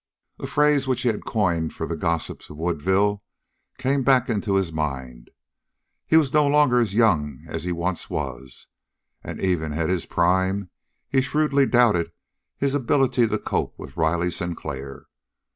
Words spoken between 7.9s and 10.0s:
was, and even at